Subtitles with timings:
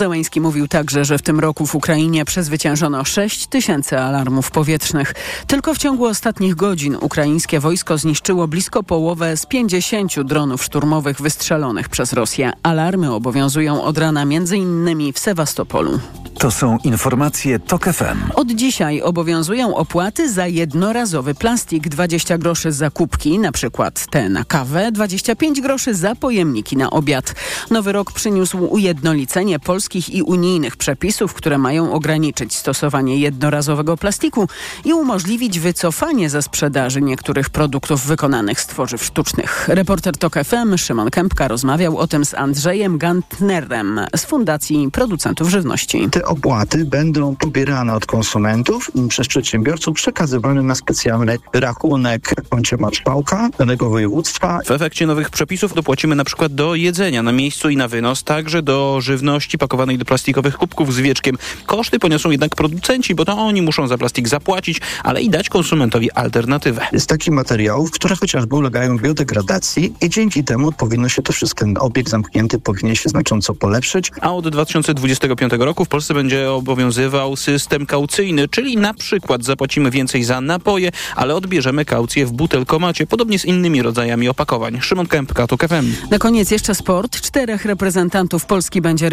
[0.00, 5.14] Zełęński mówił także, że w tym roku w Ukrainie przezwyciężono 6 tysięcy alarmów powietrznych.
[5.46, 11.88] Tylko w ciągu ostatnich godzin ukraińskie wojsko zniszczyło blisko połowę z 50 dronów szturmowych wystrzelonych
[11.88, 12.52] przez Rosję.
[12.62, 15.12] Alarmy obowiązują od rana m.in.
[15.12, 16.00] w Sewastopolu.
[16.40, 18.18] To są informacje TOK FM.
[18.34, 24.44] Od dzisiaj obowiązują opłaty za jednorazowy plastik 20 groszy za kubki, na przykład te na
[24.44, 27.34] kawę, 25 groszy za pojemniki na obiad.
[27.70, 34.48] Nowy rok przyniósł ujednolicenie polskich i unijnych przepisów, które mają ograniczyć stosowanie jednorazowego plastiku
[34.84, 39.68] i umożliwić wycofanie ze sprzedaży niektórych produktów wykonanych z tworzyw sztucznych.
[39.68, 46.08] Reporter TOK FM Szymon Kępka rozmawiał o tym z Andrzejem Gantnerem z Fundacji Producentów Żywności
[46.24, 53.90] opłaty będą pobierane od konsumentów przez przedsiębiorców, przekazywane na specjalny rachunek w koncie marszałka danego
[53.90, 54.60] województwa.
[54.64, 58.62] W efekcie nowych przepisów dopłacimy na przykład do jedzenia na miejscu i na wynos, także
[58.62, 61.38] do żywności pakowanej do plastikowych kubków z wieczkiem.
[61.66, 66.12] Koszty poniosą jednak producenci, bo to oni muszą za plastik zapłacić, ale i dać konsumentowi
[66.12, 66.86] alternatywę.
[66.92, 71.76] Z takich materiałów, które chociażby ulegają biodegradacji i dzięki temu powinno się to wszystko, ten
[71.80, 74.10] obieg zamknięty powinien się znacząco polepszyć.
[74.20, 80.24] A od 2025 roku w Polsce będzie obowiązywał system kaucyjny, czyli na przykład zapłacimy więcej
[80.24, 84.80] za napoje, ale odbierzemy kaucję w butelkomacie, podobnie z innymi rodzajami opakowań.
[84.80, 86.10] Szymon Kępka, to FM.
[86.10, 87.20] Na koniec jeszcze sport.
[87.20, 89.08] Czterech reprezentantów Polski będzie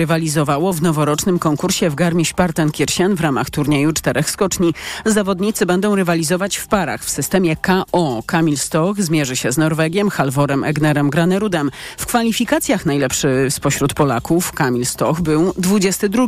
[0.58, 4.73] w noworocznym konkursie w Garmisch-Partenkirchen w ramach turnieju czterech skoczni.
[5.05, 8.23] Zawodnicy będą rywalizować w parach w systemie KO.
[8.25, 11.72] Kamil Stoch zmierzy się z Norwegiem, Halvorem Egnerem Granerudem.
[11.97, 16.25] W kwalifikacjach najlepszy spośród Polaków Kamil Stoch był 22.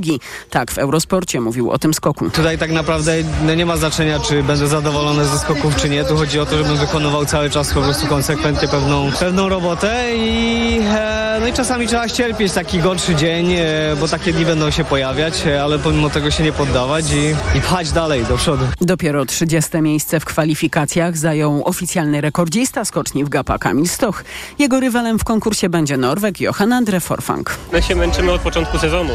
[0.49, 2.29] Tak w Eurosporcie mówił o tym skoku.
[2.29, 3.13] Tutaj tak naprawdę
[3.45, 6.03] no nie ma znaczenia, czy będę zadowolony ze skoków, czy nie.
[6.03, 10.79] Tu chodzi o to, żebym wykonywał cały czas po prostu konsekwentnie pewną, pewną robotę i,
[10.83, 13.65] e, no i czasami trzeba ścierpieć taki gorszy dzień, e,
[13.99, 17.61] bo takie dni będą się pojawiać, e, ale pomimo tego się nie poddawać i, i
[17.61, 18.65] pchać dalej do przodu.
[18.81, 24.23] Dopiero 30 miejsce w kwalifikacjach zajął oficjalny rekordzista skoczni w Gapa Kamil Stoch.
[24.59, 27.57] Jego rywalem w konkursie będzie Norweg Johan Andre Forfang.
[27.73, 29.13] My się męczymy od początku sezonu,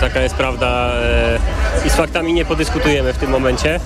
[0.00, 0.92] taka jest prawda
[1.86, 3.80] i z faktami nie podyskutujemy w tym momencie.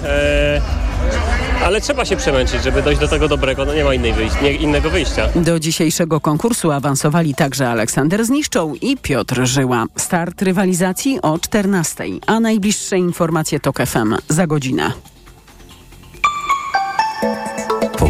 [1.65, 3.65] Ale trzeba się przemęczyć, żeby dojść do tego dobrego.
[3.65, 5.29] No nie ma innej nie, innego wyjścia.
[5.37, 9.87] Do dzisiejszego konkursu awansowali także Aleksander Zniszczą i Piotr Żyła.
[9.97, 14.93] Start rywalizacji o 14, a najbliższe informacje TOK FM za godzinę.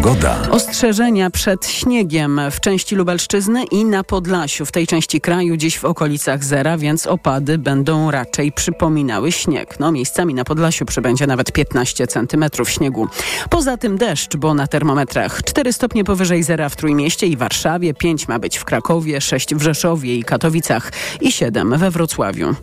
[0.03, 0.37] Pogoda.
[0.51, 4.67] Ostrzeżenia przed śniegiem w części Lubelszczyzny i na Podlasiu.
[4.67, 9.81] W tej części kraju dziś w okolicach zera, więc opady będą raczej przypominały śnieg.
[9.81, 13.09] No miejscami na Podlasiu przybędzie nawet 15 centymetrów śniegu.
[13.51, 18.29] Poza tym deszcz, bo na termometrach 4 stopnie powyżej zera w Trójmieście i Warszawie, 5
[18.29, 22.55] ma być w Krakowie, 6 w Rzeszowie i Katowicach i 7 we Wrocławiu.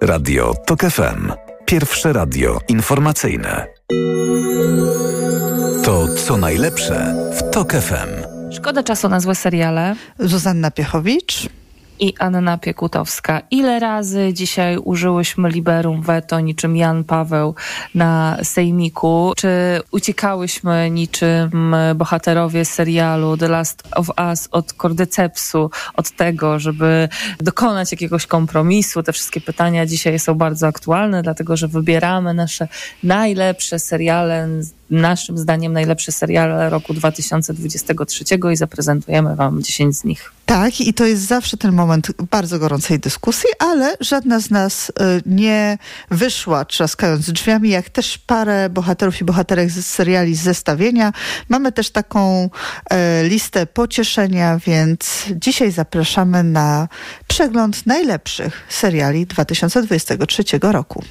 [0.00, 1.32] Radio TOK FM.
[1.66, 3.71] Pierwsze radio informacyjne.
[5.84, 8.08] To co najlepsze w TOK FM.
[8.52, 9.96] Szkoda czasu na złe seriale.
[10.18, 11.48] Zuzanna Piechowicz
[12.00, 13.42] i Anna Piekutowska.
[13.50, 17.54] Ile razy dzisiaj użyłyśmy liberum veto niczym Jan Paweł
[17.94, 19.32] na sejmiku?
[19.36, 19.48] Czy
[19.90, 27.08] uciekałyśmy niczym bohaterowie serialu The Last of Us od kordycepsu, od tego, żeby
[27.40, 29.02] dokonać jakiegoś kompromisu?
[29.02, 32.68] Te wszystkie pytania dzisiaj są bardzo aktualne, dlatego że wybieramy nasze
[33.02, 34.48] najlepsze seriale
[34.92, 40.32] naszym zdaniem najlepsze seriale roku 2023 i zaprezentujemy Wam 10 z nich.
[40.46, 44.92] Tak, i to jest zawsze ten moment bardzo gorącej dyskusji, ale żadna z nas y,
[45.26, 45.78] nie
[46.10, 51.12] wyszła trzaskając drzwiami, jak też parę bohaterów i bohaterek z seriali z zestawienia.
[51.48, 52.50] Mamy też taką
[52.90, 56.88] e, listę pocieszenia, więc dzisiaj zapraszamy na
[57.28, 61.04] przegląd najlepszych seriali 2023 roku.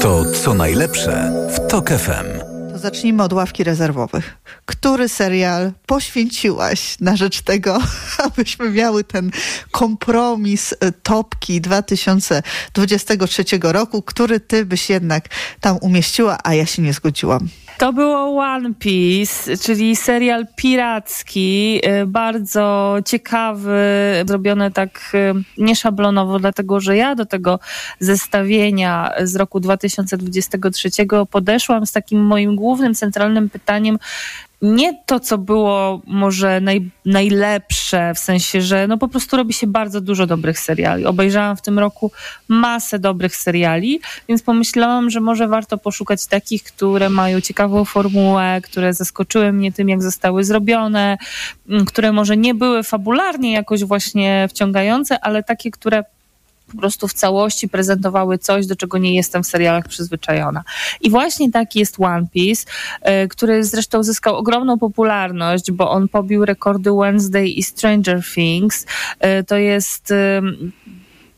[0.00, 2.53] To co najlepsze w TOK FM.
[2.84, 4.36] Zacznijmy od ławki rezerwowych.
[4.66, 7.78] Który serial poświęciłaś na rzecz tego,
[8.26, 9.30] abyśmy miały ten
[9.70, 15.28] kompromis y, topki 2023 roku, który ty byś jednak
[15.60, 17.48] tam umieściła, a ja się nie zgodziłam?
[17.78, 23.78] To było One Piece, czyli serial piracki, y, bardzo ciekawy,
[24.26, 27.58] zrobiony tak y, nieszablonowo, dlatego że ja do tego
[28.00, 30.90] zestawienia z roku 2023
[31.30, 33.98] podeszłam z takim moim głównym, centralnym pytaniem,
[34.64, 39.66] nie to, co było może naj, najlepsze, w sensie, że no po prostu robi się
[39.66, 41.06] bardzo dużo dobrych seriali.
[41.06, 42.12] Obejrzałam w tym roku
[42.48, 48.94] masę dobrych seriali, więc pomyślałam, że może warto poszukać takich, które mają ciekawą formułę, które
[48.94, 51.18] zaskoczyły mnie tym, jak zostały zrobione,
[51.86, 56.04] które może nie były fabularnie jakoś właśnie wciągające, ale takie, które
[56.74, 60.64] po prostu w całości prezentowały coś, do czego nie jestem w serialach przyzwyczajona.
[61.00, 62.64] I właśnie taki jest One Piece,
[63.02, 68.86] e, który zresztą zyskał ogromną popularność, bo on pobił rekordy Wednesday i Stranger Things.
[69.18, 70.12] E, to jest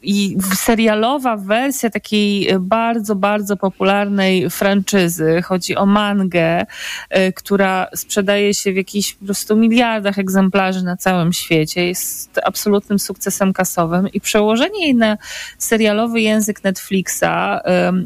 [0.07, 5.43] i serialowa wersja takiej bardzo, bardzo popularnej franczyzy.
[5.43, 6.67] Chodzi o mangę,
[7.11, 11.87] e, która sprzedaje się w jakichś po prostu miliardach egzemplarzy na całym świecie.
[11.87, 15.19] Jest absolutnym sukcesem kasowym i przełożenie jej na
[15.59, 17.61] serialowy język Netflixa,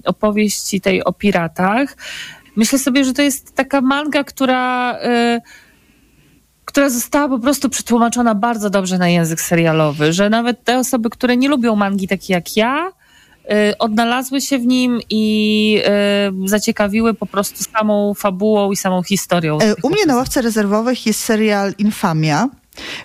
[0.05, 1.97] opowieści tej o piratach,
[2.56, 5.41] myślę sobie, że to jest taka manga, która e,
[6.70, 11.37] która została po prostu przetłumaczona bardzo dobrze na język serialowy, że nawet te osoby, które
[11.37, 12.88] nie lubią mangi takie jak ja,
[13.44, 15.82] y, odnalazły się w nim i
[16.44, 19.58] y, zaciekawiły po prostu samą fabułą i samą historią.
[19.58, 22.49] E, u mnie na ławce rezerwowych jest serial Infamia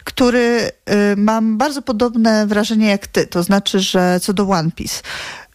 [0.03, 0.71] który
[1.13, 5.01] y, mam bardzo podobne wrażenie jak ty, to znaczy, że co do One Piece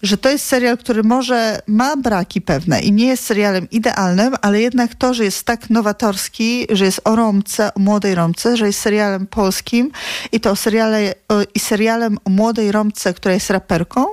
[0.02, 4.61] że to jest serial, który może ma braki pewne i nie jest serialem idealnym, ale
[4.61, 8.81] jednak to, że jest tak nowatorski, że jest o Romce, o młodej Romce, że jest
[8.81, 9.91] serialem polskim
[10.32, 14.06] i to o seriale, o, i serialem o młodej Romce, która jest raperką,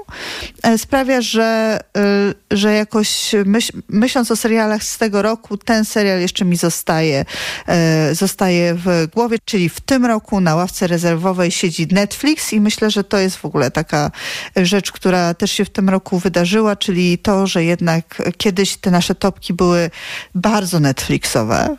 [0.64, 6.22] e, sprawia, że, e, że jakoś myśl, myśląc o serialach z tego roku, ten serial
[6.22, 7.26] jeszcze mi zostaje,
[7.68, 12.92] e, zostaje w głowie, czyli w tym roku na ławce rezerwowej siedzi Netflix i myślę,
[12.92, 14.12] że to jest w ogóle taka
[14.56, 19.16] rzecz, która też się w tym roku wydarzyła, czyli to, że jednak kiedyś te nasze
[19.16, 19.90] topki były
[20.36, 21.78] bardzo Netflixowe,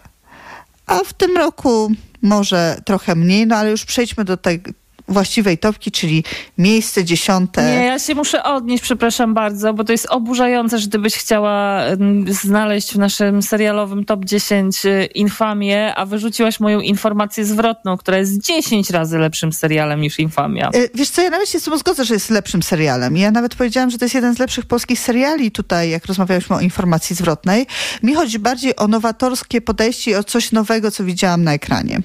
[0.87, 1.93] a w tym roku
[2.23, 4.71] może trochę mniej, no ale już przejdźmy do tego
[5.09, 6.25] właściwej topki, czyli
[6.59, 7.63] miejsce dziesiąte.
[7.63, 11.83] Nie, ja się muszę odnieść, przepraszam bardzo, bo to jest oburzające, że gdybyś chciała
[12.27, 18.43] znaleźć w naszym serialowym top 10 y, Infamię, a wyrzuciłaś moją informację zwrotną, która jest
[18.43, 20.71] 10 razy lepszym serialem niż Infamia.
[20.75, 23.17] Y, wiesz co, ja nawet się z tym zgodzę, że jest lepszym serialem.
[23.17, 26.61] Ja nawet powiedziałam, że to jest jeden z lepszych polskich seriali tutaj, jak rozmawialiśmy o
[26.61, 27.67] informacji zwrotnej.
[28.03, 32.01] Mi chodzi bardziej o nowatorskie podejście i o coś nowego, co widziałam na ekranie.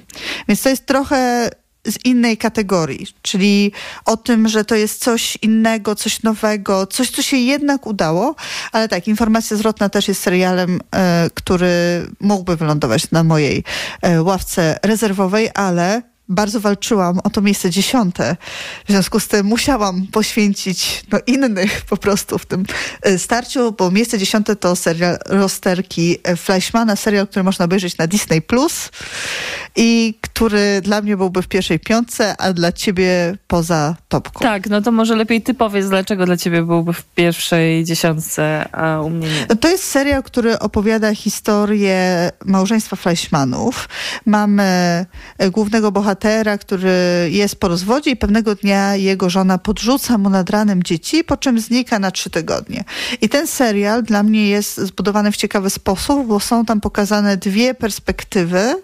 [0.48, 1.50] Więc to jest trochę
[1.86, 3.72] z innej kategorii, czyli
[4.04, 8.34] o tym, że to jest coś innego, coś nowego, coś, co się jednak udało,
[8.72, 13.64] ale tak, Informacja Zwrotna też jest serialem, e, który mógłby wylądować na mojej
[14.02, 18.36] e, ławce rezerwowej, ale bardzo walczyłam o to miejsce dziesiąte.
[18.84, 22.64] W związku z tym musiałam poświęcić no, innych po prostu w tym
[23.02, 28.42] e, starciu, bo miejsce dziesiąte to serial Rosterki Fleischmana, serial, który można obejrzeć na Disney+.
[28.42, 28.90] Plus
[29.76, 34.40] i który dla mnie byłby w pierwszej piątce, a dla ciebie poza topką.
[34.40, 39.00] Tak, no to może lepiej ty powiedz, dlaczego dla ciebie byłby w pierwszej dziesiątce, a
[39.00, 39.56] u mnie nie.
[39.56, 43.88] To jest serial, który opowiada historię małżeństwa Fleischmanów.
[44.26, 44.64] Mamy
[45.38, 46.13] e, głównego bohatera,
[46.60, 51.36] który jest po rozwodzie i pewnego dnia jego żona podrzuca mu nad ranem dzieci, po
[51.36, 52.84] czym znika na trzy tygodnie.
[53.20, 57.74] I ten serial dla mnie jest zbudowany w ciekawy sposób, bo są tam pokazane dwie
[57.74, 58.82] perspektywy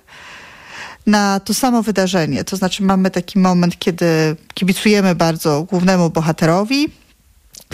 [1.06, 2.44] na to samo wydarzenie.
[2.44, 6.88] To znaczy mamy taki moment, kiedy kibicujemy bardzo głównemu bohaterowi,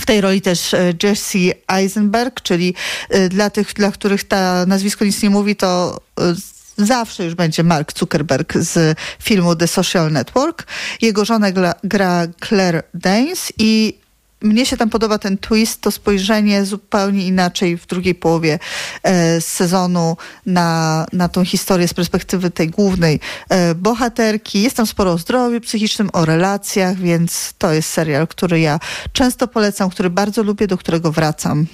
[0.00, 1.38] w tej roli też e, Jesse
[1.68, 2.74] Eisenberg, czyli
[3.10, 6.34] e, dla tych, dla których ta nazwisko nic nie mówi, to e,
[6.76, 10.66] zawsze już będzie Mark Zuckerberg z filmu The Social Network.
[11.00, 11.52] Jego żonę
[11.84, 13.98] gra Claire Danes i
[14.42, 18.58] mnie się tam podoba ten twist, to spojrzenie zupełnie inaczej w drugiej połowie
[19.02, 20.16] e, sezonu
[20.46, 24.62] na, na tą historię z perspektywy tej głównej e, bohaterki.
[24.62, 28.80] Jest tam sporo o zdrowiu psychicznym, o relacjach, więc to jest serial, który ja
[29.12, 31.66] często polecam, który bardzo lubię, do którego wracam.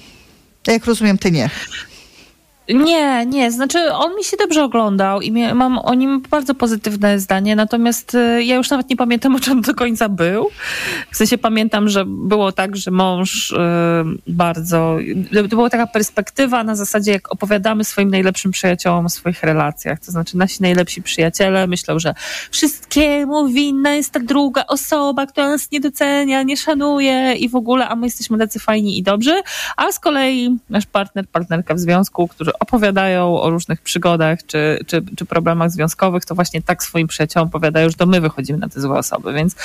[0.67, 1.49] Jak rozumiem, ty nie.
[2.69, 7.55] Nie, nie, znaczy on mi się dobrze oglądał i mam o nim bardzo pozytywne zdanie,
[7.55, 10.49] natomiast y, ja już nawet nie pamiętam, o czym do końca był.
[11.11, 13.57] W sensie pamiętam, że było tak, że mąż y,
[14.27, 14.97] bardzo,
[15.49, 20.11] to była taka perspektywa na zasadzie, jak opowiadamy swoim najlepszym przyjaciołom o swoich relacjach, to
[20.11, 22.13] znaczy nasi najlepsi przyjaciele myślą, że
[22.51, 27.87] wszystkiemu winna jest ta druga osoba, która nas nie docenia, nie szanuje i w ogóle,
[27.87, 29.41] a my jesteśmy tacy fajni i dobrzy,
[29.77, 35.03] a z kolei nasz partner, partnerka w związku, który opowiadają o różnych przygodach czy, czy,
[35.17, 38.81] czy problemach związkowych, to właśnie tak swoim przyjaciołom opowiadają, że to my wychodzimy na te
[38.81, 39.33] złe osoby.
[39.33, 39.55] Więc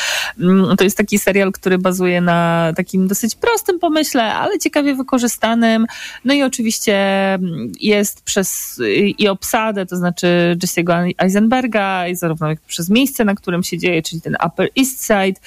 [0.40, 5.86] mm, to jest taki serial, który bazuje na takim dosyć prostym pomyśle, ale ciekawie wykorzystanym.
[6.24, 6.94] No i oczywiście
[7.34, 8.80] mm, jest przez
[9.18, 14.20] i obsadę, to znaczy Jesse'ego Eisenberga, i zarówno przez miejsce, na którym się dzieje, czyli
[14.20, 15.40] ten Upper East Side,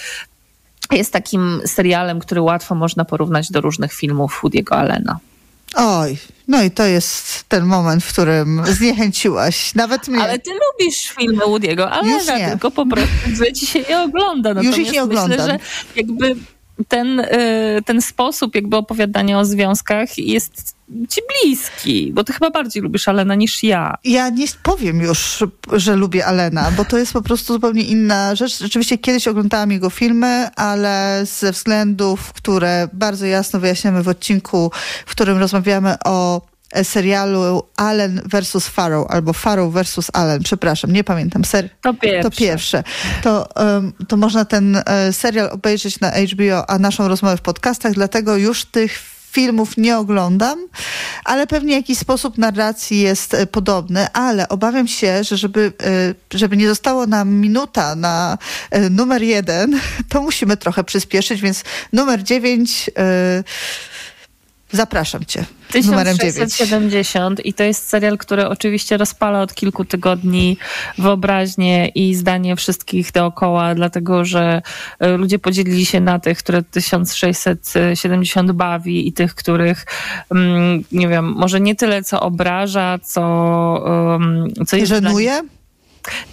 [0.91, 5.19] jest takim serialem, który łatwo można porównać do różnych filmów Woody'ego Allena.
[5.75, 10.24] Oj, no i to jest ten moment, w którym zniechęciłaś nawet mnie.
[10.24, 14.54] Ale ty lubisz filmy Woody'ego Allena, tylko po prostu że ci się nie ogląda.
[14.54, 15.30] Natomiast Już ich nie oglądam.
[15.40, 15.60] Myślę, że
[15.96, 16.36] jakby
[16.88, 17.27] ten, y,
[17.85, 20.75] ten sposób jakby opowiadania o związkach jest
[21.09, 23.95] ci bliski, bo ty chyba bardziej lubisz Alena niż ja.
[24.03, 28.59] Ja nie powiem już, że lubię Alena, bo to jest po prostu zupełnie inna rzecz.
[28.59, 34.71] Rzeczywiście kiedyś oglądałam jego filmy, ale ze względów, które bardzo jasno wyjaśniamy w odcinku,
[35.05, 36.41] w którym rozmawiamy o
[36.84, 41.46] serialu Allen versus Farrow, albo Farrow versus Allen, przepraszam, nie pamiętam.
[41.46, 42.30] Ser to pierwsze.
[42.30, 42.84] To, pierwsze.
[43.24, 47.94] To, um, to można ten uh, serial obejrzeć na HBO, a naszą rozmowę w podcastach,
[47.94, 49.00] dlatego już tych
[49.32, 50.68] filmów nie oglądam,
[51.25, 55.74] ale pewnie jakiś sposób narracji jest e, podobny, ale obawiam się, że żeby,
[56.34, 58.38] e, żeby nie zostało nam minuta na
[58.90, 61.63] numer jeden, to musimy trochę przyspieszyć, więc
[61.94, 62.90] numer dziewięć
[64.72, 65.46] Zapraszam cię.
[65.72, 70.58] 1670 i to jest serial, który oczywiście rozpala od kilku tygodni
[70.98, 74.62] wyobraźnię i zdanie wszystkich dookoła, dlatego że
[75.00, 79.86] e, ludzie podzielili się na tych, które 1670 bawi i tych, których
[80.32, 83.22] mm, nie wiem, może nie tyle co obraża, co,
[84.68, 85.42] co jest żenuje?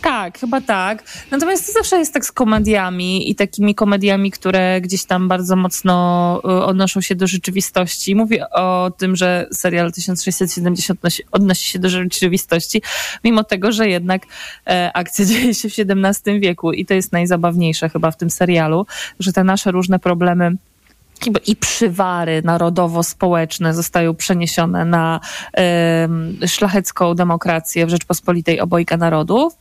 [0.03, 1.05] Tak, chyba tak.
[1.31, 6.41] Natomiast to zawsze jest tak z komediami i takimi komediami, które gdzieś tam bardzo mocno
[6.45, 8.15] y, odnoszą się do rzeczywistości.
[8.15, 11.01] Mówię o tym, że serial 1670
[11.33, 12.83] odnosi się do rzeczywistości,
[13.25, 14.23] mimo tego, że jednak
[14.67, 18.87] e, akcja dzieje się w XVII wieku i to jest najzabawniejsze chyba w tym serialu,
[19.21, 20.57] że te nasze różne problemy
[21.47, 25.21] i przywary narodowo-społeczne zostają przeniesione na
[26.43, 29.59] y, szlachecką demokrację w Rzeczpospolitej obojga narodów.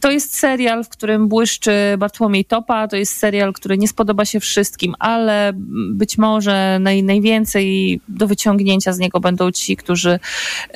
[0.00, 2.88] To jest serial, w którym błyszczy Bartłomiej Topa.
[2.88, 5.52] To jest serial, który nie spodoba się wszystkim, ale
[5.90, 10.18] być może naj, najwięcej do wyciągnięcia z niego będą ci, którzy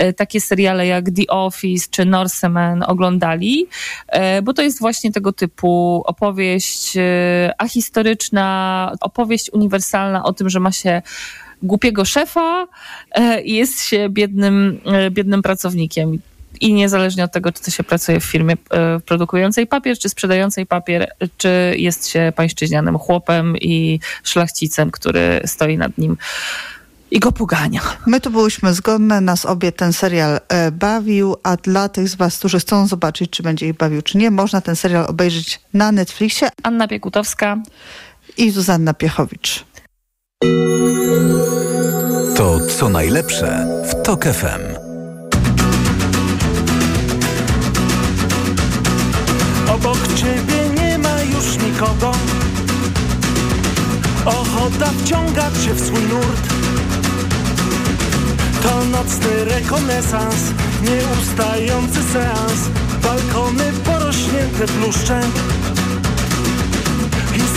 [0.03, 3.67] y, takie seriale jak The Office czy Norseman oglądali,
[4.09, 10.61] e, bo to jest właśnie tego typu opowieść e, ahistoryczna, opowieść uniwersalna o tym, że
[10.61, 11.03] ma się
[11.63, 12.67] głupiego szefa
[13.11, 16.19] e, i jest się biednym, e, biednym pracownikiem.
[16.61, 20.67] I niezależnie od tego, czy to się pracuje w firmie e, produkującej papier, czy sprzedającej
[20.67, 26.17] papier, czy jest się pańszczyźnianym chłopem i szlachcicem, który stoi nad nim
[27.11, 27.81] i go pogania.
[28.07, 30.41] My tu byłyśmy zgodne, nas obie ten serial
[30.73, 34.31] bawił, a dla tych z was, którzy chcą zobaczyć, czy będzie ich bawił, czy nie,
[34.31, 36.49] można ten serial obejrzeć na Netflixie.
[36.63, 37.59] Anna Piekutowska
[38.41, 39.65] i Zuzanna Piechowicz.
[42.37, 44.63] To co najlepsze w TOK FM.
[49.69, 52.13] Obok ciebie nie ma już nikogo.
[54.25, 56.49] Ochota wciąga cię w swój nurt.
[58.63, 62.69] To nocny rekonesans, nieustający seans.
[63.03, 65.23] Balkony porośnięte bluszczem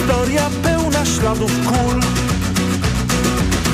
[0.04, 2.00] Historia pełna śladów kul.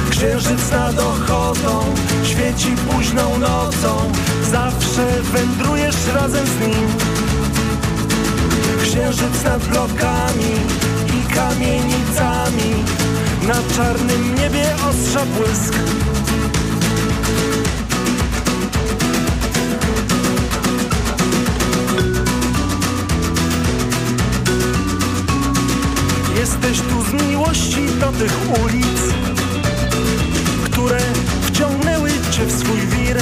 [0.09, 4.12] Księżyc nad ochotą Świeci późną nocą.
[4.51, 6.88] Zawsze wędrujesz razem z nim.
[8.83, 10.53] Księżyc nad blokami
[11.07, 12.83] I kamienicami.
[13.48, 15.74] Na czarnym niebie ostrza błysk
[26.50, 29.00] Jesteś tu z miłości do tych ulic
[30.63, 31.00] Które
[31.41, 33.18] wciągnęły cię w swój wir.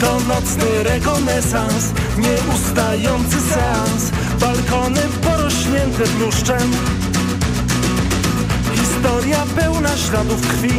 [0.00, 1.84] To nocny rekonesans
[2.18, 4.10] Nieustający seans
[4.40, 6.70] Balkony porośnięte bluszczem
[8.74, 10.74] Historia pełna śladów krwi.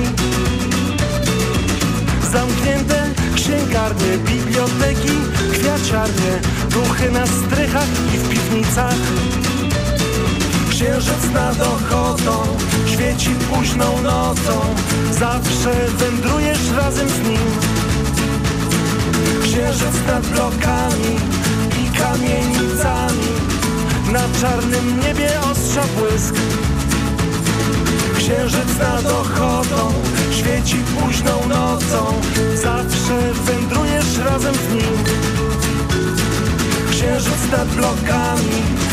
[2.31, 5.15] Zamknięte księgarnie, biblioteki,
[5.51, 8.96] kwiaciarnie Duchy na strychach i w piwnicach
[10.79, 14.59] Księżyc nad ochotą Świeci późną nocą
[15.12, 17.50] Zawsze wędrujesz razem z nim.
[19.43, 21.15] Księżyc nad blokami
[21.83, 23.27] I kamienicami
[24.12, 26.36] Na czarnym niebie ostrza błysk.
[28.17, 29.93] Księżyc nad ochotą
[30.31, 32.21] Świeci późną nocą
[32.55, 35.03] Zawsze wędrujesz razem z nim.
[36.91, 38.88] Księżyc nad blokami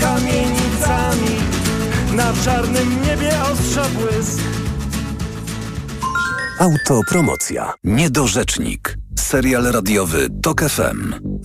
[0.00, 1.36] kamienicami
[2.16, 4.40] Na czarnym niebie ostrza błysk
[6.58, 7.74] Autopromocja.
[7.84, 8.96] Niedorzecznik.
[9.18, 11.14] Serial radiowy TOK FM.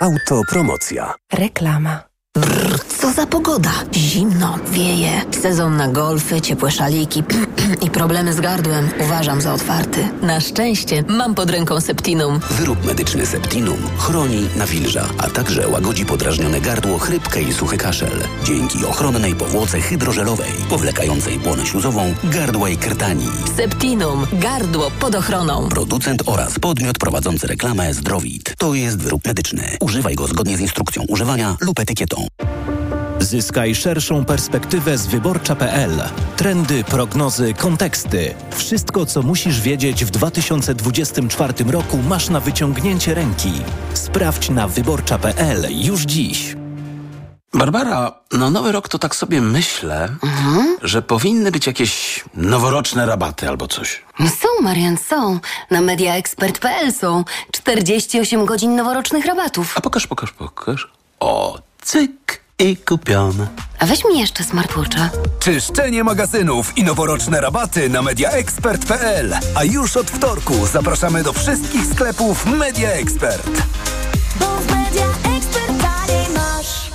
[0.00, 1.14] Autopromocja.
[1.32, 2.07] Reklama.
[2.40, 3.70] Brrr, co za pogoda.
[3.94, 5.10] Zimno, wieje.
[5.42, 7.22] Sezon na golfy, ciepłe szaliki
[7.86, 10.08] i problemy z gardłem uważam za otwarty.
[10.22, 12.40] Na szczęście mam pod ręką Septinum.
[12.50, 18.22] Wyrób medyczny Septinum chroni, nawilża, a także łagodzi podrażnione gardło, chrypkę i suchy kaszel.
[18.44, 23.26] Dzięki ochronnej powłoce hydrożelowej, powlekającej błonę śluzową, gardła i krtani.
[23.56, 24.26] Septinum.
[24.32, 25.68] Gardło pod ochroną.
[25.68, 28.54] Producent oraz podmiot prowadzący reklamę Zdrowit.
[28.58, 29.76] To jest wyrób medyczny.
[29.80, 32.27] Używaj go zgodnie z instrukcją używania lub etykietą.
[33.20, 35.90] Zyskaj szerszą perspektywę z wyborcza.pl.
[36.36, 38.34] Trendy, prognozy, konteksty.
[38.56, 43.52] Wszystko, co musisz wiedzieć w 2024 roku, masz na wyciągnięcie ręki.
[43.94, 46.56] Sprawdź na wyborcza.pl już dziś.
[47.54, 50.08] Barbara, no nowy rok to tak sobie myślę,
[50.82, 54.04] że powinny być jakieś noworoczne rabaty albo coś.
[54.18, 55.40] Są, Marian, są.
[55.70, 59.72] Na mediaexpert.pl są 48 godzin noworocznych rabatów.
[59.76, 60.88] A pokaż, pokaż, pokaż.
[61.20, 61.58] O,
[61.88, 63.46] cyk i kupione.
[63.78, 65.10] A weź mi jeszcze smartwatcha.
[65.38, 69.34] Czyszczenie magazynów i noworoczne rabaty na mediaexpert.pl.
[69.54, 73.62] A już od wtorku zapraszamy do wszystkich sklepów Media Expert.
[74.40, 75.72] Bo w Media Expert
[76.34, 76.90] masz.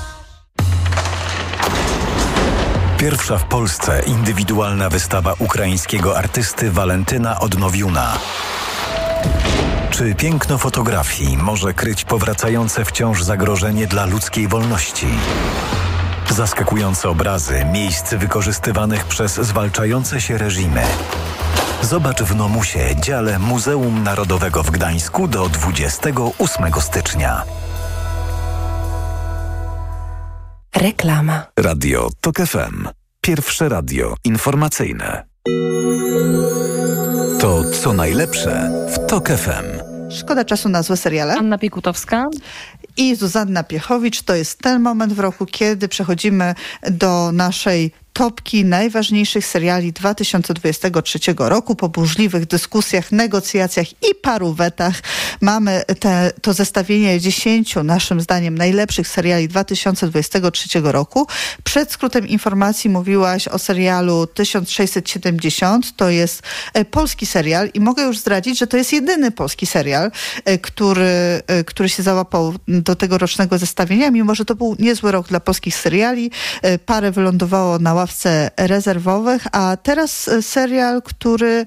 [2.97, 8.19] Pierwsza w Polsce indywidualna wystawa ukraińskiego artysty Walentyna Odnowiuna.
[9.93, 15.07] Czy piękno fotografii może kryć powracające wciąż zagrożenie dla ludzkiej wolności?
[16.29, 20.81] Zaskakujące obrazy miejsc wykorzystywanych przez zwalczające się reżimy.
[21.81, 27.43] Zobacz w Nomusie, dziale Muzeum Narodowego w Gdańsku do 28 stycznia.
[30.75, 31.45] Reklama.
[31.59, 32.87] Radio TOK FM.
[33.21, 35.23] Pierwsze radio informacyjne.
[37.43, 39.82] To co najlepsze w TOK FM.
[40.13, 41.33] Szkoda czasu na złe seriale.
[41.33, 42.29] Anna Piekutowska.
[42.97, 44.21] I Zuzanna Piechowicz.
[44.21, 46.55] To jest ten moment w roku, kiedy przechodzimy
[46.91, 51.75] do naszej topki najważniejszych seriali 2023 roku.
[51.75, 55.01] Po burzliwych dyskusjach, negocjacjach i paru wetach
[55.41, 61.27] mamy te, to zestawienie 10 naszym zdaniem najlepszych seriali 2023 roku.
[61.63, 65.95] Przed skrótem informacji mówiłaś o serialu 1670.
[65.95, 66.41] To jest
[66.73, 70.11] e, polski serial i mogę już zdradzić, że to jest jedyny polski serial,
[70.45, 75.27] e, który, e, który się załapał do tegorocznego zestawienia, mimo że to był niezły rok
[75.27, 76.31] dla polskich seriali.
[76.85, 81.65] Parę wylądowało na ławce rezerwowych, a teraz serial, który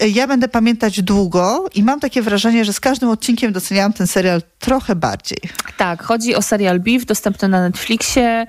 [0.00, 4.42] ja będę pamiętać długo i mam takie wrażenie, że z każdym odcinkiem doceniałam ten serial
[4.60, 5.38] trochę bardziej.
[5.76, 8.46] Tak, chodzi o serial Beef, dostępny na Netflixie.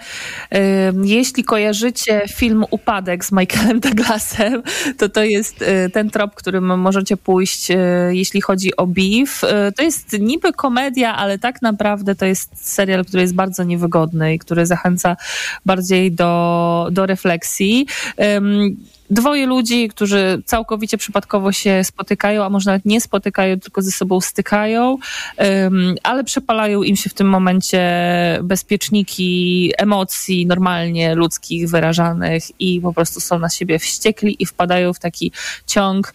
[1.03, 4.63] Jeśli kojarzycie film Upadek z Michaelem Douglasem,
[4.97, 7.67] to to jest ten trop, którym możecie pójść,
[8.09, 9.41] jeśli chodzi o Beef.
[9.75, 14.39] To jest niby komedia, ale tak naprawdę to jest serial, który jest bardzo niewygodny i
[14.39, 15.17] który zachęca
[15.65, 17.87] bardziej do, do refleksji
[19.11, 24.21] dwoje ludzi, którzy całkowicie przypadkowo się spotykają, a może nawet nie spotykają, tylko ze sobą
[24.21, 24.97] stykają,
[25.37, 27.81] um, ale przepalają im się w tym momencie
[28.43, 34.99] bezpieczniki emocji normalnie ludzkich wyrażanych i po prostu są na siebie wściekli i wpadają w
[34.99, 35.31] taki
[35.65, 36.13] ciąg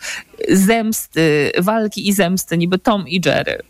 [0.48, 3.62] zemsty, walki i zemsty, niby Tom i Jerry.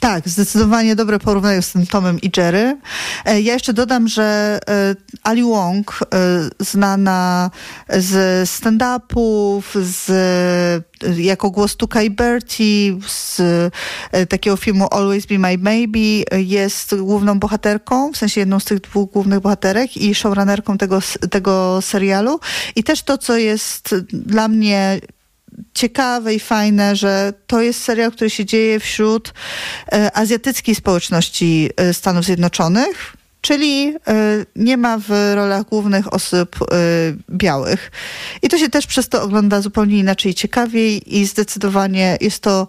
[0.00, 2.76] Tak, zdecydowanie dobre porównanie z tym Tomem i Jerry.
[3.24, 7.50] E, ja jeszcze dodam, że e, Ali Wong, e, znana
[7.88, 10.84] z stand-upów, z,
[11.16, 13.42] jako głos Tukai Bertie, z
[14.28, 19.10] takiego filmu Always Be My Maybe, jest główną bohaterką, w sensie jedną z tych dwóch
[19.10, 20.98] głównych bohaterek i showrunnerką tego,
[21.30, 22.40] tego serialu.
[22.76, 25.00] I też to, co jest dla mnie
[25.74, 29.34] ciekawe i fajne, że to jest serial, który się dzieje wśród
[29.92, 33.12] e, azjatyckiej społeczności e, Stanów Zjednoczonych.
[33.40, 36.56] Czyli y, nie ma w rolach głównych osób
[37.30, 37.90] białych.
[38.42, 42.66] I to się też przez to ogląda zupełnie inaczej ciekawiej i zdecydowanie jest to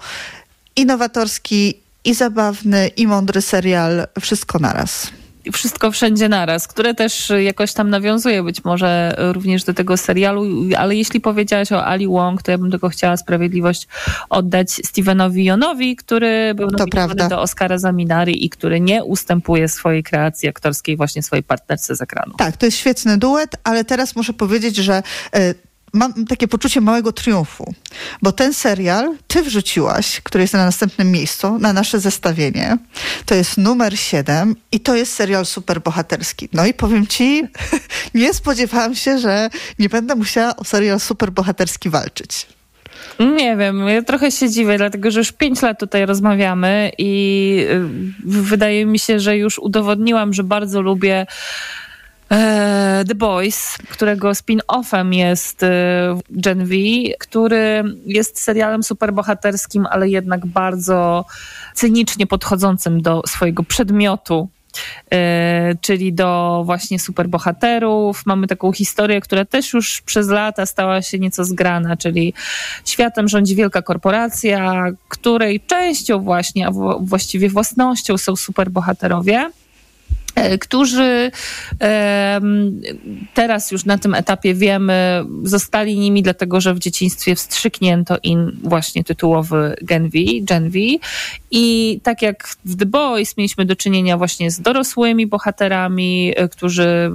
[0.75, 5.12] innowatorski i zabawny i mądry serial wszystko naraz
[5.54, 10.45] wszystko wszędzie naraz, które też jakoś tam nawiązuje być może również do tego serialu,
[10.78, 13.88] ale jeśli powiedziałaś o Ali Wong, to ja bym tylko chciała sprawiedliwość
[14.30, 20.04] oddać Stevenowi Yonowi, który był nominowany do Oscara za Minari i który nie ustępuje swojej
[20.04, 22.34] kreacji aktorskiej właśnie swojej partnerce z ekranu.
[22.38, 25.04] Tak, to jest świetny duet, ale teraz muszę powiedzieć, że
[25.36, 27.73] y, mam takie poczucie małego triumfu,
[28.21, 32.78] bo ten serial ty wrzuciłaś, który jest na następnym miejscu, na nasze zestawienie.
[33.25, 36.49] To jest numer 7 i to jest serial superbohaterski.
[36.54, 37.43] No i powiem ci,
[38.13, 39.49] nie spodziewałam się, że
[39.80, 42.47] nie będę musiała o serial superbohaterski walczyć.
[43.19, 47.86] Nie wiem, ja trochę się dziwię, dlatego że już pięć lat tutaj rozmawiamy i y,
[48.25, 51.25] wydaje mi się, że już udowodniłam, że bardzo lubię
[53.08, 56.76] The Boys, którego spin-offem jest e, Gen V,
[57.20, 61.26] który jest serialem superbohaterskim, ale jednak bardzo
[61.74, 64.50] cynicznie podchodzącym do swojego przedmiotu,
[65.12, 68.26] e, czyli do właśnie superbohaterów.
[68.26, 72.34] Mamy taką historię, która też już przez lata stała się nieco zgrana, czyli
[72.86, 79.52] światem rządzi wielka korporacja, której częścią właśnie, a właściwie własnością są superbohaterowie.
[80.36, 81.32] E, którzy
[83.34, 89.04] teraz już na tym etapie wiemy, zostali nimi dlatego, że w dzieciństwie wstrzyknięto im właśnie
[89.04, 90.80] tytułowy Gen V, Gen V.
[91.52, 97.12] I tak jak w The Boys mieliśmy do czynienia właśnie z dorosłymi bohaterami, e, którzy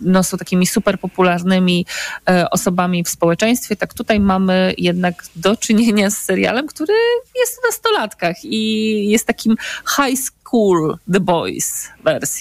[0.00, 1.86] no, są takimi super popularnymi
[2.28, 6.94] e, osobami w społeczeństwie, tak tutaj mamy jednak do czynienia z serialem, który
[7.40, 9.56] jest w nastolatkach i jest takim
[9.96, 11.88] high school The Boys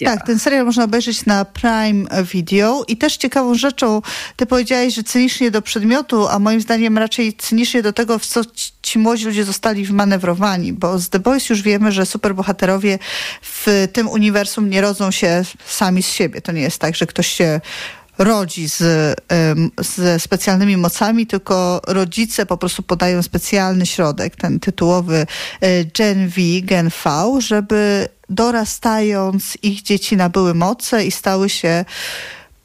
[0.03, 4.01] Tak, ten serial można obejrzeć na Prime Video i też ciekawą rzeczą,
[4.35, 8.41] ty powiedziałeś, że cynicznie do przedmiotu, a moim zdaniem raczej cynicznie do tego, w co
[8.81, 12.99] ci młodzi ludzie zostali wmanewrowani, bo z The Boys już wiemy, że superbohaterowie
[13.41, 16.41] w tym uniwersum nie rodzą się sami z siebie.
[16.41, 17.61] To nie jest tak, że ktoś się
[18.17, 18.83] rodzi z,
[19.79, 25.27] ze specjalnymi mocami, tylko rodzice po prostu podają specjalny środek, ten tytułowy
[25.61, 31.85] e, Gen V, Gen V, żeby dorastając ich dzieci nabyły moce i stały się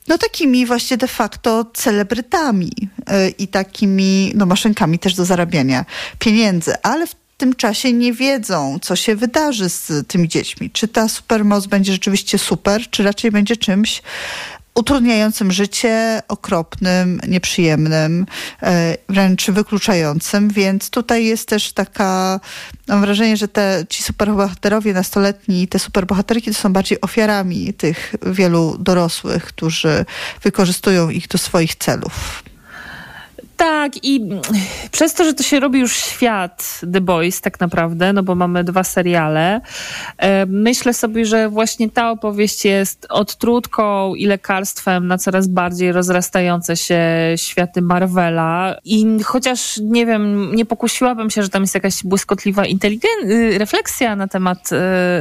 [0.09, 2.73] no takimi właśnie de facto celebrytami
[3.07, 5.85] e, i takimi no maszynkami też do zarabiania
[6.19, 10.71] pieniędzy, ale w tym czasie nie wiedzą, co się wydarzy z tymi dziećmi.
[10.71, 14.03] Czy ta supermoc będzie rzeczywiście super, czy raczej będzie czymś
[14.75, 18.27] utrudniającym życie, okropnym, nieprzyjemnym,
[18.63, 22.41] e, wręcz wykluczającym, więc tutaj jest też taka,
[22.89, 28.77] mam wrażenie, że te, ci superbohaterowie nastoletni, te superbohaterki to są bardziej ofiarami tych wielu
[28.79, 30.05] dorosłych, którzy
[30.43, 32.43] wykorzystują ich do swoich celów.
[33.61, 34.29] Tak, i
[34.91, 38.65] przez to, że to się robi już świat The Boys tak naprawdę, no bo mamy
[38.65, 39.61] dwa seriale,
[40.47, 47.01] myślę sobie, że właśnie ta opowieść jest odtrutką i lekarstwem na coraz bardziej rozrastające się
[47.37, 48.77] światy Marvela.
[48.85, 54.17] I chociaż, nie wiem, nie pokusiłabym się, że tam jest jakaś błyskotliwa inteligen- y, refleksja
[54.17, 54.71] na temat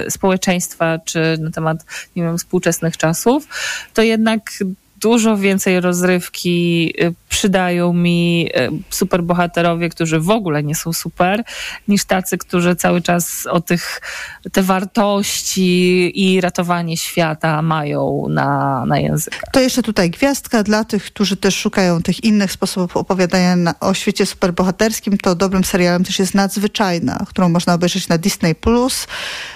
[0.07, 3.47] y, społeczeństwa, czy na temat, nie wiem, współczesnych czasów,
[3.93, 4.41] to jednak
[5.01, 11.43] dużo więcej rozrywki y, przydają mi y, superbohaterowie, którzy w ogóle nie są super,
[11.87, 14.01] niż tacy, którzy cały czas o tych,
[14.51, 19.37] te wartości i ratowanie świata mają na, na języku.
[19.51, 23.93] To jeszcze tutaj gwiazdka dla tych, którzy też szukają tych innych sposobów opowiadania na, o
[23.93, 28.55] świecie superbohaterskim, to dobrym serialem też jest Nadzwyczajna, którą można obejrzeć na Disney+.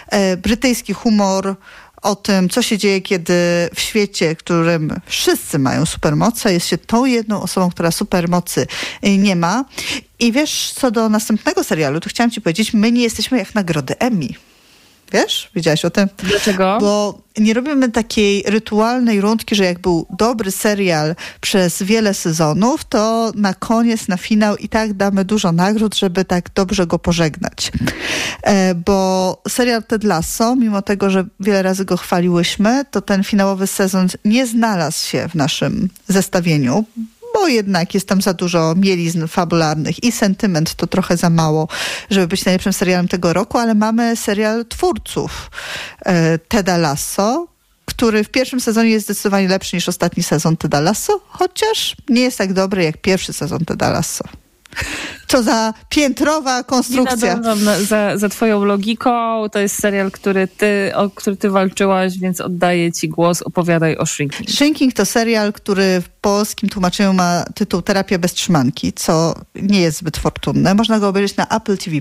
[0.09, 1.55] E, brytyjski humor,
[2.03, 3.33] o tym, co się dzieje, kiedy
[3.75, 8.67] w świecie, w którym wszyscy mają supermoce, jest się tą jedną osobą, która supermocy
[9.05, 9.65] y, nie ma.
[10.19, 13.99] I wiesz, co do następnego serialu, to chciałam ci powiedzieć, my nie jesteśmy jak nagrody
[13.99, 14.27] Emmy.
[15.13, 15.49] Wiesz?
[15.55, 16.07] Wiedziałaś o tym?
[16.17, 16.77] Dlaczego?
[16.81, 23.31] Bo nie robimy takiej rytualnej rundki, że jak był dobry serial przez wiele sezonów, to
[23.35, 27.71] na koniec, na finał i tak damy dużo nagród, żeby tak dobrze go pożegnać.
[28.43, 33.67] E, bo serial Ted Lasso, mimo tego, że wiele razy go chwaliłyśmy, to ten finałowy
[33.67, 36.85] sezon nie znalazł się w naszym zestawieniu,
[37.33, 41.67] bo jednak jest tam za dużo mielizn fabularnych i sentyment to trochę za mało,
[42.09, 45.51] żeby być najlepszym serialem tego roku, ale mamy serial twórców
[46.05, 47.47] e, Teda Lasso,
[47.85, 52.37] który w pierwszym sezonie jest zdecydowanie lepszy niż ostatni sezon Teda Lasso, chociaż nie jest
[52.37, 54.23] tak dobry jak pierwszy sezon Teda Lasso.
[55.33, 57.35] Co za piętrowa konstrukcja.
[57.35, 59.09] nadążam na, za, za twoją logiką.
[59.49, 63.41] To jest serial, który ty, o który ty walczyłaś, więc oddaję ci głos.
[63.41, 64.49] Opowiadaj o Shrinking.
[64.49, 69.97] Shrinking to serial, który w polskim tłumaczeniu ma tytuł Terapia bez trzymanki, co nie jest
[69.97, 70.73] zbyt fortunne.
[70.73, 71.97] Można go obejrzeć na Apple TV+,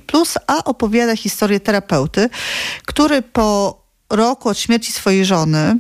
[0.47, 2.29] a opowiada historię terapeuty,
[2.87, 3.79] który po
[4.11, 5.77] roku od śmierci swojej żony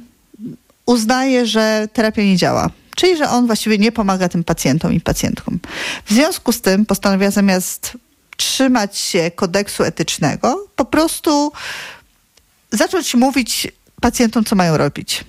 [0.86, 2.70] uznaje, że terapia nie działa.
[2.96, 5.58] Czyli, że on właściwie nie pomaga tym pacjentom i pacjentkom.
[6.04, 7.92] W związku z tym postanawia zamiast
[8.36, 11.52] trzymać się kodeksu etycznego, po prostu
[12.72, 13.68] zacząć mówić
[14.00, 15.24] pacjentom, co mają robić.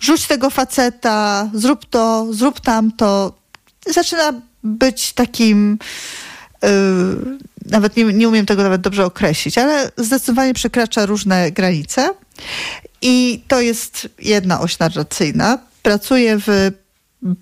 [0.00, 3.32] Rzuć tego faceta, zrób to, zrób tamto.
[3.86, 4.32] Zaczyna
[4.64, 5.78] być takim.
[6.62, 6.68] Yy,
[7.66, 12.14] nawet nie, nie umiem tego nawet dobrze określić, ale zdecydowanie przekracza różne granice.
[13.02, 15.58] I to jest jedna oś narracyjna.
[15.82, 16.70] Pracuje w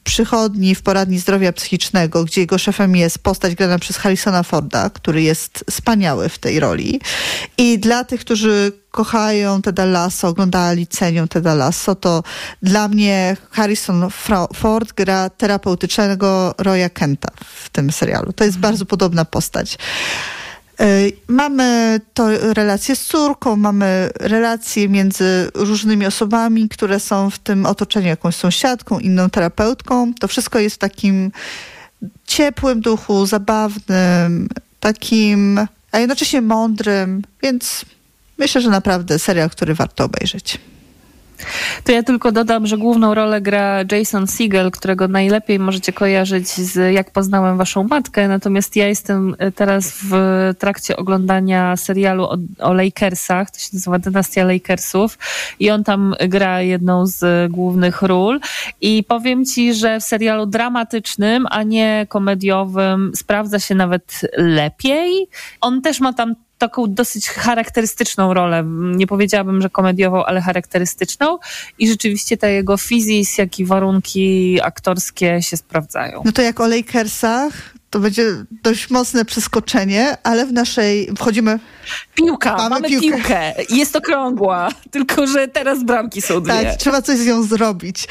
[0.05, 5.22] przychodni w poradni zdrowia psychicznego, gdzie jego szefem jest postać grana przez Harrisona Forda, który
[5.22, 7.01] jest wspaniały w tej roli.
[7.59, 12.22] I dla tych, którzy kochają Teda Lasso, oglądali, cenią Teda Lasso, to
[12.62, 14.09] dla mnie Harrison
[14.55, 18.33] Ford gra terapeutycznego Roya Kenta w tym serialu.
[18.33, 19.79] To jest bardzo podobna postać.
[20.81, 27.67] Y, Mamy to relacje z córką, mamy relacje między różnymi osobami, które są w tym
[27.67, 30.14] otoczeniu, jakąś sąsiadką, inną terapeutką.
[30.14, 31.33] To wszystko jest w takim
[32.27, 34.49] ciepłym duchu, zabawnym,
[34.81, 35.61] takim,
[35.93, 37.85] a jednocześnie mądrym, więc
[38.38, 40.59] myślę, że naprawdę serial, który warto obejrzeć.
[41.85, 46.94] To ja tylko dodam, że główną rolę gra Jason Segel, którego najlepiej możecie kojarzyć z
[46.94, 50.12] Jak poznałem waszą matkę, natomiast ja jestem e, teraz w
[50.59, 55.18] trakcie oglądania serialu o, o Lakersach, to się nazywa Dynastia Lakersów
[55.61, 58.40] i on tam gra jedną z głównych ról
[58.81, 65.29] i powiem ci, że w serialu dramatycznym, a nie komediowym sprawdza się nawet lepiej.
[65.61, 68.64] On też ma tam taką dosyć charakterystyczną rolę.
[68.97, 71.38] Nie powiedziałabym, że komediową, ale charakterystyczną.
[71.79, 76.23] I rzeczywiście ta jego fizis, jak i warunki aktorskie się sprawdzają.
[76.25, 77.53] No to jak o Lakersach,
[77.90, 78.25] to będzie
[78.62, 81.59] dość mocne przeskoczenie, ale w naszej, wchodzimy...
[82.14, 83.55] Piłka, mamy, piłkę.
[83.71, 86.53] Jest okrągła, tylko że teraz bramki są dwie.
[86.53, 88.09] Tak, trzeba coś z nią zrobić.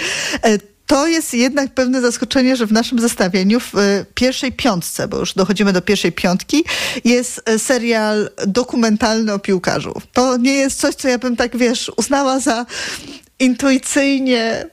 [0.88, 5.34] To jest jednak pewne zaskoczenie, że w naszym zestawieniu w e, pierwszej piątce, bo już
[5.34, 6.63] dochodzimy do pierwszej piątki,
[7.06, 9.93] jest e, serial dokumentalny o piłkarzu.
[10.13, 12.65] To nie jest coś, co ja bym tak, wiesz, uznała za
[13.39, 14.65] intuicyjnie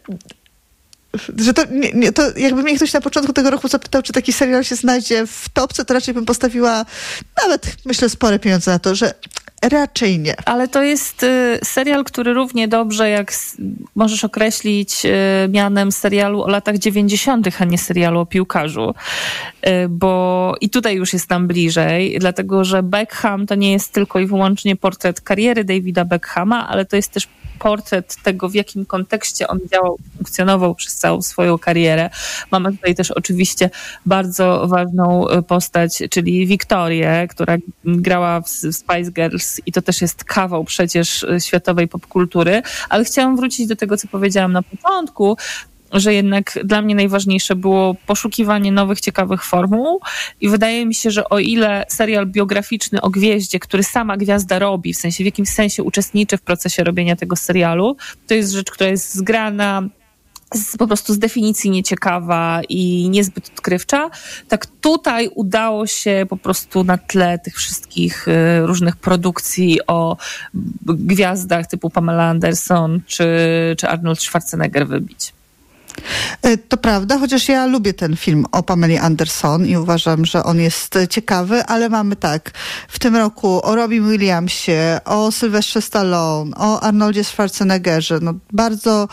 [1.39, 4.33] że to, nie, nie, to jakby mnie ktoś na początku tego roku zapytał, czy taki
[4.33, 6.87] serial się znajdzie w topce, to raczej bym postawiła
[7.43, 9.15] nawet, myślę, spore pieniądze na to, że
[9.69, 10.35] raczej nie.
[10.45, 13.33] Ale to jest y, serial, który równie dobrze jak
[13.95, 18.95] możesz określić y, mianem serialu o latach 90., a nie serialu o piłkarzu.
[19.67, 24.21] Y, Bo i tutaj już jest nam bliżej, dlatego że Beckham to nie jest tylko
[24.21, 29.49] i wyłącznie portret kariery Davida Beckhama, ale to jest też portret tego, w jakim kontekście
[29.49, 32.11] on działał, funkcjonował przez całą swoją karierę.
[32.51, 33.71] Mamy tutaj też oczywiście
[34.07, 40.65] bardzo ważną postać, czyli Wiktorię, która grała w Spice Girls i to też jest kawał
[40.65, 42.63] przecież y, światowej popkultury.
[42.89, 45.37] Ale chciałam wrócić do tego, co powiedziałam na początku,
[45.93, 50.01] że jednak dla mnie najważniejsze było poszukiwanie nowych, ciekawych formuł
[50.41, 54.95] i wydaje mi się, że o ile serial biograficzny o gwieździe, który sama gwiazda robi,
[54.95, 58.91] w sensie w jakimś sensie uczestniczy w procesie robienia tego serialu, to jest rzecz, która
[58.91, 59.83] jest zgrana
[60.55, 64.11] z, po prostu z definicji nieciekawa i niezbyt odkrywcza.
[64.49, 70.17] Tak tutaj udało się po prostu na tle tych wszystkich y, różnych produkcji o
[70.85, 73.27] gwiazdach typu Pamela Anderson czy,
[73.79, 75.33] czy Arnold Schwarzenegger wybić.
[76.43, 80.61] E, To prawda, chociaż ja lubię ten film o Pameli Anderson i uważam, że on
[80.61, 82.51] jest ciekawy, ale mamy tak,
[82.89, 89.09] w tym roku o Robin Williamsie, o Sylwestrze Stallone, o Arnoldzie Schwarzeneggerze, no bardzo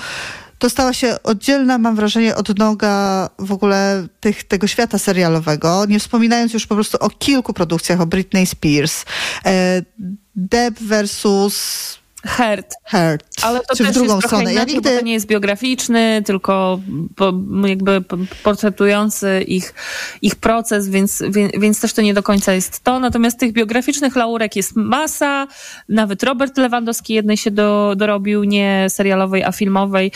[0.62, 6.54] to stała się oddzielna, mam wrażenie, odnoga w ogóle tych, tego świata serialowego, nie wspominając
[6.54, 9.06] już po prostu o kilku produkcjach, o Britney Spears,
[9.45, 9.82] e,
[10.36, 12.73] Deb versus Heard.
[12.84, 13.23] Heard.
[13.41, 14.43] Ale to Czy też w drugą jest stronę.
[14.43, 16.79] Ja inaczej, nigdy bo to nie jest biograficzny, tylko
[17.15, 17.34] po,
[17.67, 18.03] jakby
[18.43, 19.73] portretujący ich,
[20.21, 22.99] ich proces, więc, więc, więc też to nie do końca jest to.
[22.99, 25.47] Natomiast tych biograficznych laurek jest masa.
[25.89, 30.12] Nawet Robert Lewandowski jednej się do, dorobił, nie serialowej, a filmowej.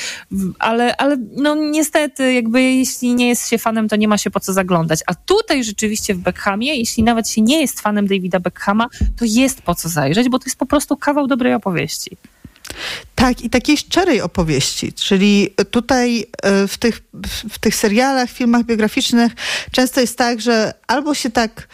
[0.59, 4.39] Ale, ale no niestety, jakby jeśli nie jest się fanem, to nie ma się po
[4.39, 4.99] co zaglądać.
[5.07, 8.87] A tutaj rzeczywiście w Beckhamie, jeśli nawet się nie jest fanem Davida Beckhama,
[9.17, 11.94] to jest po co zajrzeć, bo to jest po prostu kawał dobrej opowieści.
[13.15, 17.01] Tak, i takiej szczerej opowieści, czyli tutaj e, w tych,
[17.49, 19.31] w tych serialach, filmach biograficznych
[19.71, 21.67] często jest tak, że albo się tak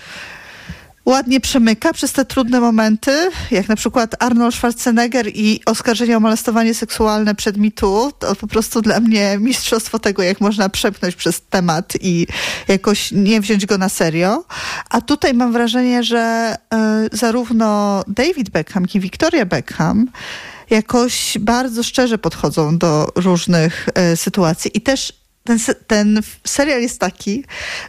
[1.05, 6.73] ładnie przemyka przez te trudne momenty, jak na przykład Arnold Schwarzenegger i oskarżenie o molestowanie
[6.73, 11.93] seksualne przed mitu, to po prostu dla mnie mistrzostwo tego, jak można przepchnąć przez temat
[12.01, 12.27] i
[12.67, 14.43] jakoś nie wziąć go na serio.
[14.89, 16.55] A tutaj mam wrażenie, że
[17.13, 20.07] y, zarówno David Beckham, jak i Victoria Beckham
[20.69, 27.43] jakoś bardzo szczerze podchodzą do różnych y, sytuacji i też ten, ten serial jest taki,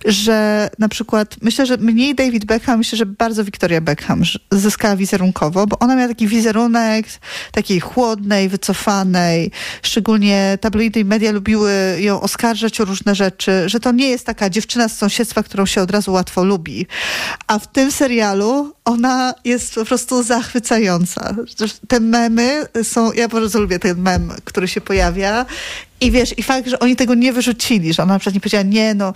[0.05, 5.67] że na przykład myślę, że mniej David Beckham, myślę, że bardzo Victoria Beckham zyskała wizerunkowo,
[5.67, 7.07] bo ona miała taki wizerunek
[7.53, 9.51] takiej chłodnej, wycofanej,
[9.83, 14.51] szczególnie tabloidy i media lubiły ją oskarżać o różne rzeczy, że to nie jest taka
[14.51, 16.87] dziewczyna z sąsiedztwa, którą się od razu łatwo lubi.
[17.47, 21.35] A w tym serialu ona jest po prostu zachwycająca.
[21.88, 25.47] Te memy są, ja bardzo lubię ten mem, który się pojawia
[26.03, 28.65] i wiesz, i fakt, że oni tego nie wyrzucili, że ona na przykład nie powiedziała,
[28.65, 29.12] nie no,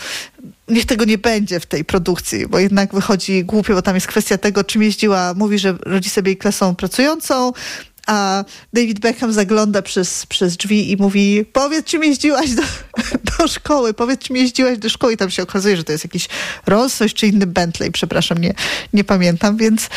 [0.69, 4.39] niech tego nie będzie w tej produkcji, bo jednak wychodzi głupio, bo tam jest kwestia
[4.39, 7.53] tego, czym jeździła, mówi, że rodzi sobie klasą pracującą,
[8.07, 12.63] a David Beckham zagląda przez, przez drzwi i mówi, powiedz, czym jeździłaś do,
[13.39, 15.13] do szkoły, powiedz, czym jeździłaś do szkoły.
[15.13, 16.29] I tam się okazuje, że to jest jakiś
[16.67, 18.55] Rolls czy inny Bentley, przepraszam, nie,
[18.93, 19.89] nie pamiętam, więc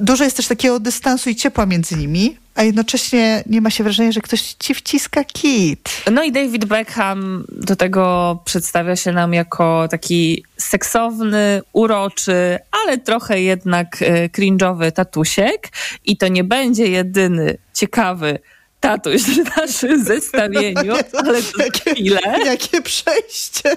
[0.00, 4.12] dużo jest też takiego dystansu i ciepła między nimi, a jednocześnie nie ma się wrażenia,
[4.12, 6.02] że ktoś ci wciska kit.
[6.12, 13.40] No i David Beckham do tego przedstawia się nam jako taki seksowny, uroczy, ale trochę
[13.40, 15.68] jednak e, cringe'owy tatusiek.
[16.04, 18.38] I to nie będzie jedyny ciekawy
[18.80, 22.20] tatuś w naszym zestawieniu, ale to za chwilę.
[22.44, 23.76] Jakie przejście.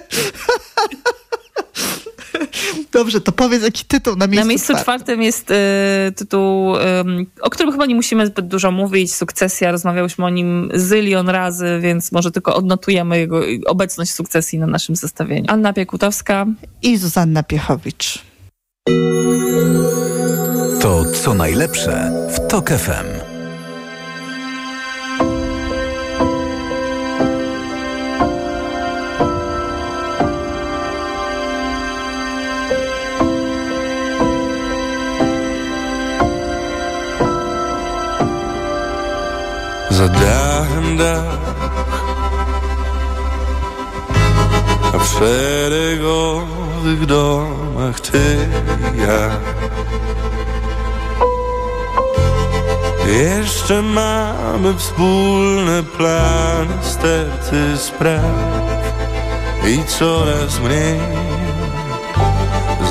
[2.92, 7.50] Dobrze, to powiedz jaki tytuł na miejscu, Na miejscu czwartym jest e, tytuł, em, o
[7.50, 9.14] którym chyba nie musimy zbyt dużo mówić.
[9.14, 14.96] Sukcesja, rozmawiałyśmy o nim zylion razy, więc może tylko odnotujemy jego obecność sukcesji na naszym
[14.96, 15.46] zestawieniu.
[15.48, 16.46] Anna Piekutowska
[16.82, 18.22] i Zuzanna Piechowicz.
[20.80, 23.17] To co najlepsze w TOK FM.
[39.98, 41.38] Za dachem dach
[44.94, 48.48] A w szeregowych domach ty
[48.94, 49.30] i ja.
[53.06, 58.22] Jeszcze mamy wspólne plany, sterty spraw
[59.66, 61.00] I coraz mniej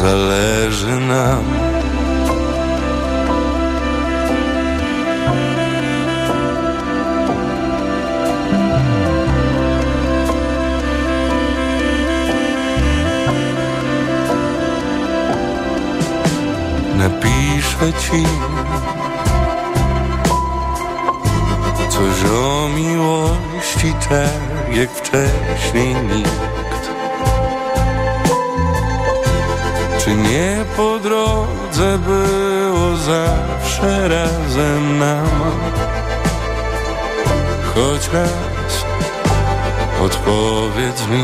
[0.01, 1.66] zależy nam
[16.97, 18.23] Napiszę ci
[21.89, 26.31] Coś o miłości tak jak wcześniej nikt.
[29.99, 35.27] Czy nie po drodze było zawsze razem nam?
[37.75, 38.85] Choć raz
[40.01, 41.23] odpowiedz mi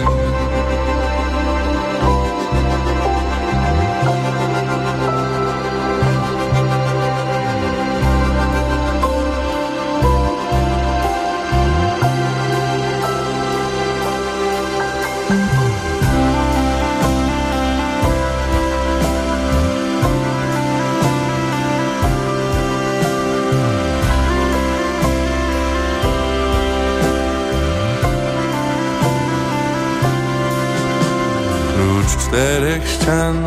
[33.03, 33.45] ścian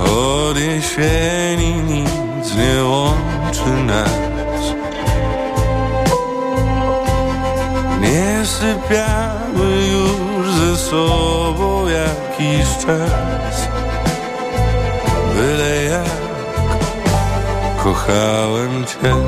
[0.00, 4.64] Od jesieni nic nie łączy nas.
[8.00, 13.68] Nie sypiamy już ze sobą jakiś czas.
[15.34, 16.18] Byle jak
[17.84, 19.27] kochałem Cię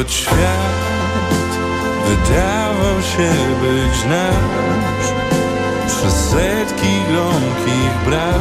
[0.00, 0.80] choć świat
[2.06, 5.06] wydawał się być nasz
[5.86, 8.40] Przez setki gromkich braw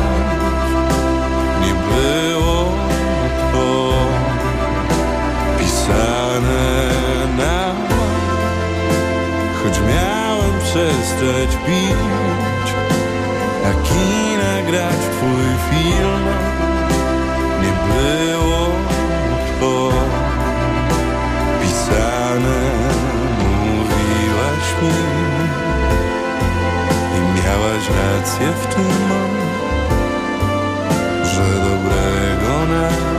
[1.90, 2.72] było
[3.54, 3.92] to
[5.60, 6.90] pisane
[7.38, 7.76] na
[9.64, 12.74] Choć miałem przestać pić
[13.66, 16.26] A kina grać w twój film
[17.62, 18.70] Nie było
[27.16, 28.90] I miałaś rację w tym
[31.24, 33.19] Że dobrego nas